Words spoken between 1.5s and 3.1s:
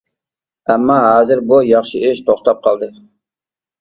بۇ ياخشى ئىش توختاپ قالدى.